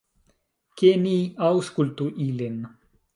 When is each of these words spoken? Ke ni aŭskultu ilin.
Ke 0.81 0.89
ni 1.01 1.13
aŭskultu 1.49 2.09
ilin. 2.25 2.57